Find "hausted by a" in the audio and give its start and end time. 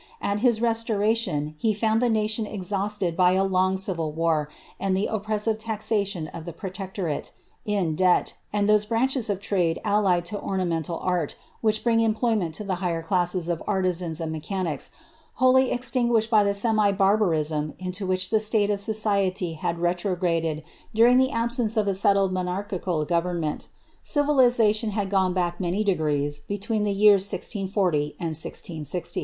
2.71-3.43